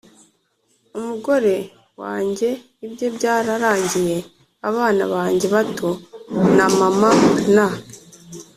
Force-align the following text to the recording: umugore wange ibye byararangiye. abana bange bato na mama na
umugore 0.99 1.55
wange 2.01 2.49
ibye 2.85 3.07
byararangiye. 3.15 4.17
abana 4.69 5.03
bange 5.13 5.45
bato 5.55 5.89
na 6.55 6.67
mama 6.79 7.11
na 7.55 7.67